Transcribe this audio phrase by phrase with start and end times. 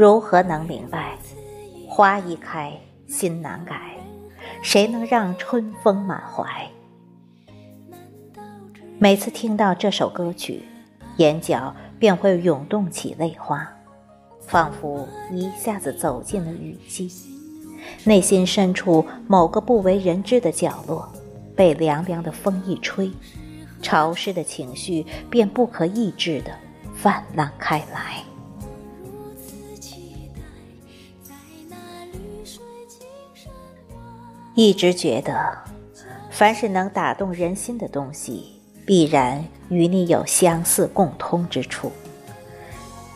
[0.00, 1.18] 如何能明白？
[1.86, 2.72] 花一开，
[3.06, 3.98] 心难改。
[4.62, 6.66] 谁能让春风满怀？
[8.98, 10.62] 每次听到这首歌曲，
[11.18, 13.70] 眼角便会涌动起泪花，
[14.40, 17.12] 仿佛一下子走进了雨季。
[18.04, 21.12] 内心深处某个不为人知的角落，
[21.54, 23.12] 被凉凉的风一吹，
[23.82, 26.50] 潮湿的情绪便不可抑制地
[26.94, 28.24] 泛滥开来。
[34.62, 35.56] 一直觉得，
[36.30, 41.90] 凡是能打动人心的东西，必然与你有相似共通之处。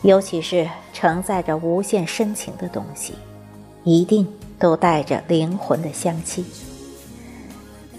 [0.01, 3.13] 尤其是承载着无限深情的东西，
[3.83, 6.43] 一定都带着灵魂的香气。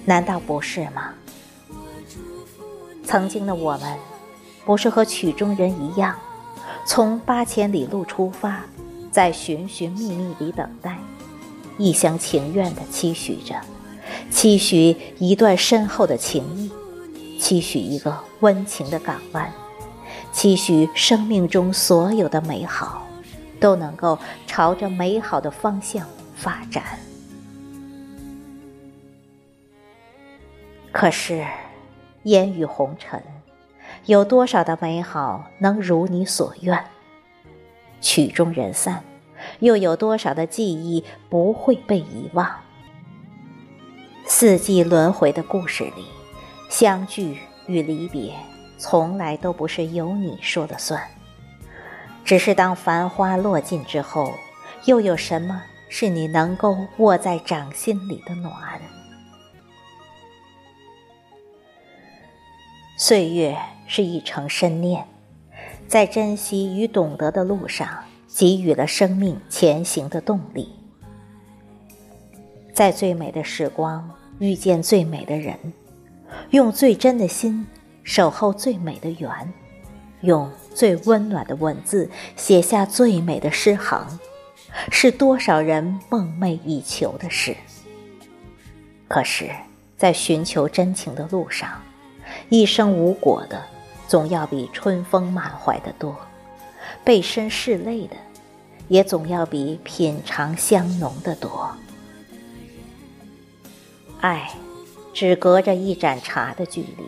[0.04, 1.14] 难道不是吗？
[3.04, 3.96] 曾经的我们，
[4.64, 6.16] 不是和曲中人一样，
[6.84, 8.64] 从八千里路出发，
[9.12, 10.98] 在寻寻觅觅里等待。
[11.78, 13.54] 一厢情愿地期许着，
[14.30, 16.70] 期许一段深厚的情谊，
[17.38, 19.52] 期许一个温情的港湾，
[20.32, 23.06] 期许生命中所有的美好
[23.60, 26.82] 都能够朝着美好的方向发展。
[30.92, 31.44] 可是，
[32.22, 33.22] 烟雨红尘，
[34.06, 36.82] 有多少的美好能如你所愿？
[38.00, 39.02] 曲终人散。
[39.60, 42.48] 又有多少的记忆不会被遗忘？
[44.26, 46.04] 四季轮回的故事里，
[46.68, 48.34] 相聚与离别
[48.76, 51.00] 从来都不是由你说了算。
[52.24, 54.32] 只是当繁花落尽之后，
[54.86, 58.52] 又有什么是你能够握在掌心里的暖？
[62.98, 65.06] 岁月是一程深念，
[65.86, 68.05] 在珍惜与懂得的路上。
[68.38, 70.68] 给予了生命前行的动力，
[72.74, 75.58] 在最美的时光遇见最美的人，
[76.50, 77.66] 用最真的心
[78.04, 79.30] 守候最美的缘，
[80.20, 84.06] 用最温暖的文字写下最美的诗行，
[84.90, 87.56] 是多少人梦寐以求的事。
[89.08, 89.50] 可是，
[89.96, 91.80] 在寻求真情的路上，
[92.50, 93.62] 一生无果的，
[94.06, 96.14] 总要比春风满怀的多。
[97.02, 98.16] 背身拭泪的，
[98.88, 101.70] 也总要比品尝香浓的多。
[104.20, 104.50] 爱，
[105.12, 107.04] 只隔着一盏茶的距离，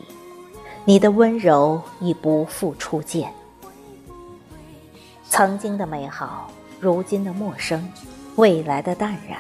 [0.84, 3.32] 你的温柔已不复初见。
[5.28, 6.50] 曾经的美好，
[6.80, 7.90] 如今的陌生，
[8.36, 9.38] 未来的淡然，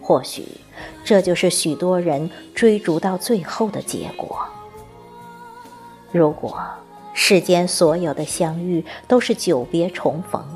[0.00, 0.46] 或许
[1.04, 4.46] 这就是许多人追逐到最后的结果。
[6.12, 6.60] 如果。
[7.18, 10.46] 世间所有的相遇都是久别重逢，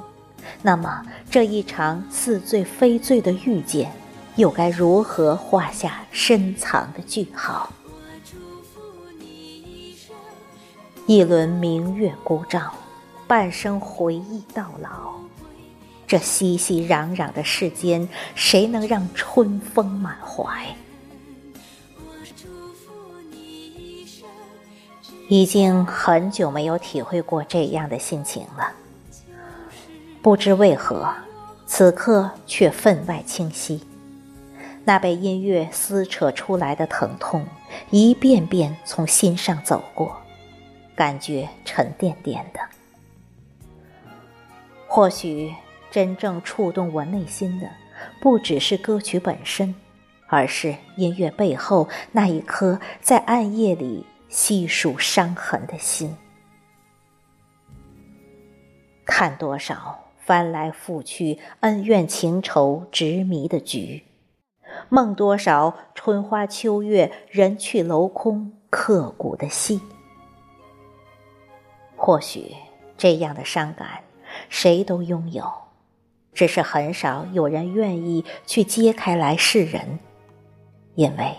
[0.62, 3.92] 那么这一场似醉非醉的遇见，
[4.36, 7.72] 又该如何画下深藏的句号？
[11.06, 12.72] 一轮明月孤照，
[13.26, 15.14] 半生回忆到老。
[16.06, 20.66] 这熙熙攘攘的世间，谁能让春风满怀？
[25.28, 28.72] 已经很久没有体会过这样的心情了，
[30.22, 31.14] 不知为何，
[31.66, 33.82] 此刻却分外清晰。
[34.84, 37.46] 那被音乐撕扯出来的疼痛，
[37.90, 40.16] 一遍遍从心上走过，
[40.94, 42.60] 感觉沉甸甸的。
[44.86, 45.54] 或许
[45.90, 47.70] 真正触动我内心的，
[48.20, 49.74] 不只是歌曲本身，
[50.26, 54.06] 而是音乐背后那一颗在暗夜里。
[54.30, 56.16] 细数伤痕的心，
[59.04, 59.98] 看多少
[60.30, 64.04] 翻来覆去恩怨情仇执迷的局，
[64.88, 69.80] 梦多少春花秋月人去楼空刻骨的戏。
[71.96, 72.54] 或许
[72.96, 74.04] 这样的伤感，
[74.48, 75.44] 谁都拥有，
[76.32, 79.98] 只是很少有人愿意去揭开来示人，
[80.94, 81.34] 因为。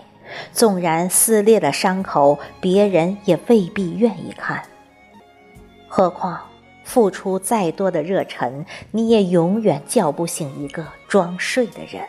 [0.52, 4.62] 纵然撕裂了伤口，别人也未必愿意看。
[5.88, 6.38] 何况
[6.92, 12.06] 付出再多的热忱，你也永远叫不醒一个装睡的人。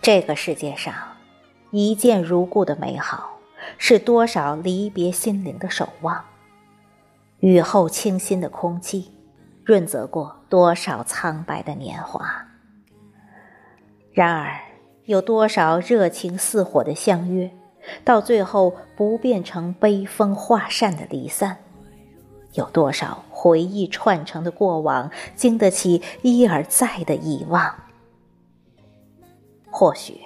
[0.00, 0.94] 这个世界上，
[1.72, 3.36] 一见如故的美好，
[3.78, 6.24] 是多少离别心灵的守望。
[7.40, 9.10] 雨后清新的空气，
[9.64, 12.46] 润泽过多少苍白的年华。
[14.12, 14.60] 然而，
[15.06, 17.50] 有多少热情似火的相约，
[18.04, 21.58] 到最后不变成悲风化扇的离散？
[22.54, 27.74] 有多少回忆串成的过往，经得起一而再的遗忘？
[29.70, 30.20] 或许，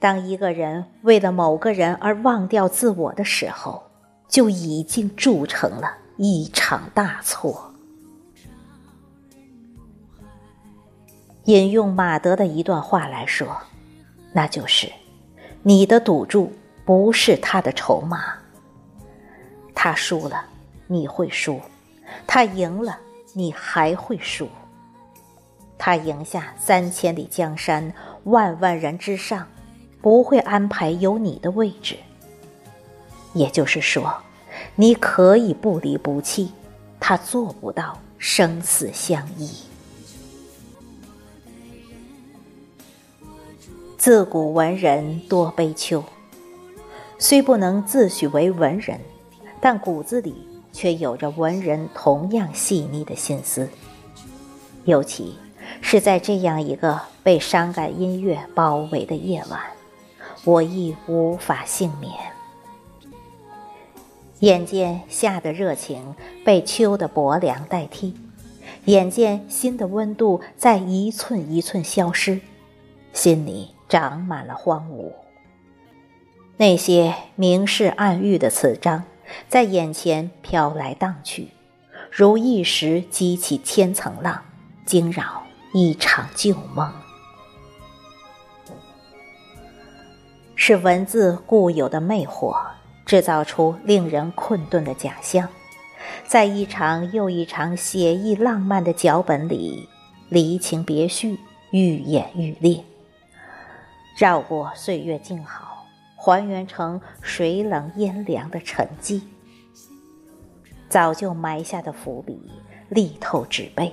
[0.00, 3.84] 当一个人为了某个人而忘掉自我的时候，
[4.26, 7.72] 就已经铸成了一场大错。
[11.44, 13.56] 引用马德的一段话来说，
[14.32, 14.90] 那就是：
[15.62, 16.52] 你的赌注
[16.84, 18.34] 不是他的筹码。
[19.74, 20.44] 他输了，
[20.86, 21.60] 你会输；
[22.26, 22.98] 他赢了，
[23.32, 24.48] 你还会输。
[25.78, 27.92] 他赢下三千里江山，
[28.24, 29.46] 万万人之上，
[30.00, 31.96] 不会安排有你的位置。
[33.32, 34.14] 也就是说，
[34.76, 36.52] 你可以不离不弃，
[37.00, 39.50] 他做不到生死相依。
[43.96, 46.04] 自古文人多悲秋，
[47.22, 48.98] 虽不能自诩为文人。
[49.60, 50.34] 但骨子里
[50.72, 53.68] 却有着文人同样细腻的心思，
[54.86, 55.36] 尤其
[55.80, 59.60] 是在这样一个被伤感音乐包围的夜晚，
[60.42, 62.12] 我亦无法幸免。
[64.40, 68.16] 眼见夏的热情被秋的薄凉代替，
[68.86, 72.40] 眼见心的温度在一寸一寸消失，
[73.12, 75.12] 心里长满了荒芜。
[76.62, 79.02] 那些明示暗喻的词章。
[79.48, 81.48] 在眼前飘来荡去，
[82.08, 84.44] 如一时激起千层浪，
[84.86, 85.42] 惊扰
[85.72, 86.92] 一场旧梦。
[90.54, 92.56] 是文字固有的魅惑，
[93.04, 95.48] 制造出令人困顿的假象，
[96.24, 99.88] 在一场又一场写意浪漫的脚本里，
[100.28, 101.40] 离情别绪
[101.72, 102.84] 愈演愈烈，
[104.16, 105.71] 绕过岁月静好。
[106.24, 109.22] 还原成水冷烟凉的沉寂，
[110.88, 112.40] 早就埋下的伏笔，
[112.90, 113.92] 力透纸背，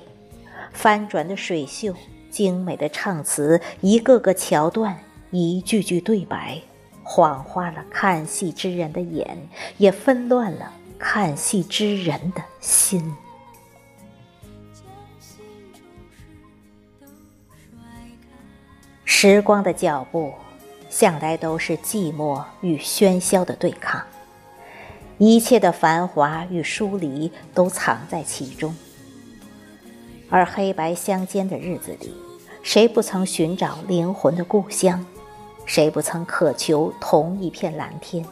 [0.71, 1.91] 翻转的水袖，
[2.29, 4.95] 精美的唱词，一个个桥段，
[5.31, 6.61] 一句句对白，
[7.01, 9.49] 晃花了看戏之人的眼，
[9.79, 13.11] 也纷乱了看戏之人的心。
[19.03, 20.31] 时光的脚步。
[20.89, 24.01] 向来都是寂寞与喧嚣的对抗，
[25.17, 28.75] 一切的繁华与疏离都藏在其中。
[30.29, 32.13] 而黑白相间的日子里，
[32.61, 35.05] 谁不曾寻找灵魂的故乡？
[35.65, 38.25] 谁不曾渴求同一片蓝天？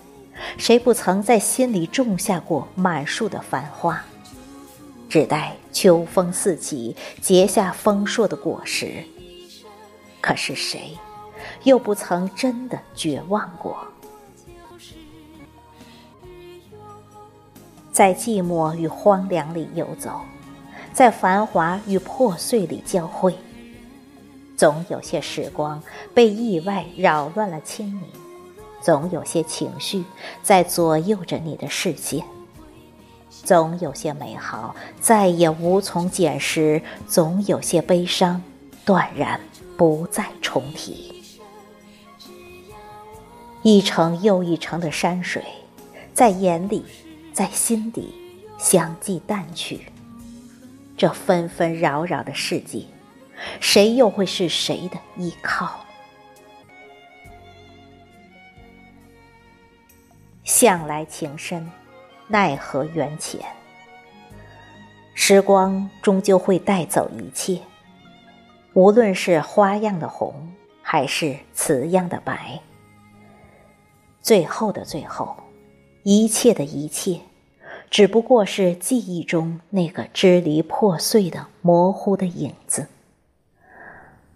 [0.57, 4.03] 谁不曾在心里种下过满树的繁花？
[5.09, 9.03] 只待秋风四起，结下丰硕的果实。
[10.19, 10.97] 可是谁？
[11.63, 13.77] 又不曾真的绝望过，
[17.91, 20.21] 在寂寞与荒凉里游走，
[20.93, 23.35] 在繁华与破碎里交汇。
[24.55, 25.81] 总有些时光
[26.13, 28.03] 被意外扰乱了清明，
[28.81, 30.03] 总有些情绪
[30.41, 32.23] 在左右着你的视线，
[33.29, 38.41] 总有些美好再也无从捡拾，总有些悲伤
[38.83, 39.39] 断然
[39.77, 41.16] 不再重提。
[43.63, 45.43] 一程又一程的山水，
[46.13, 46.85] 在眼里，
[47.33, 48.13] 在心底
[48.57, 49.81] 相继淡去。
[50.95, 52.85] 这纷纷扰扰的世界，
[53.59, 55.85] 谁又会是谁的依靠？
[60.43, 61.69] 向来情深，
[62.27, 63.41] 奈何缘浅。
[65.13, 67.59] 时光终究会带走一切，
[68.73, 72.61] 无论是花样的红，还是瓷样的白。
[74.27, 75.37] 最后的最后，
[76.03, 77.21] 一切的一切，
[77.89, 82.87] 只不过是记忆中那个支离破碎的模糊的影子，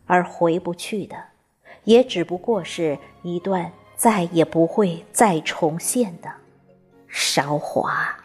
[0.06, 1.18] 而回不去的，
[1.84, 6.32] 也只不过是一段再也不会再重现的
[7.10, 8.21] 韶华。